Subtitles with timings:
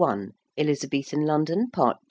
[0.57, 1.69] ELIZABETHAN LONDON.
[1.69, 1.99] PART II.